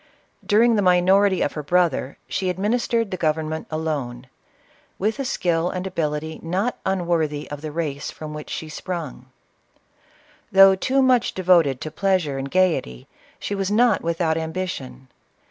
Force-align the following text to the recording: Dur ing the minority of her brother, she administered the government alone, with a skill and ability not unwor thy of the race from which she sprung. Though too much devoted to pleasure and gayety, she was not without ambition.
Dur 0.43 0.63
ing 0.63 0.77
the 0.77 0.81
minority 0.81 1.43
of 1.43 1.53
her 1.53 1.61
brother, 1.61 2.17
she 2.27 2.49
administered 2.49 3.11
the 3.11 3.17
government 3.17 3.67
alone, 3.69 4.25
with 4.97 5.19
a 5.19 5.23
skill 5.25 5.69
and 5.69 5.85
ability 5.85 6.39
not 6.41 6.79
unwor 6.87 7.27
thy 7.29 7.47
of 7.51 7.61
the 7.61 7.71
race 7.71 8.09
from 8.09 8.33
which 8.33 8.49
she 8.49 8.67
sprung. 8.67 9.27
Though 10.51 10.73
too 10.73 11.03
much 11.03 11.35
devoted 11.35 11.79
to 11.81 11.91
pleasure 11.91 12.39
and 12.39 12.49
gayety, 12.49 13.07
she 13.37 13.53
was 13.53 13.69
not 13.69 14.01
without 14.01 14.37
ambition. 14.37 15.07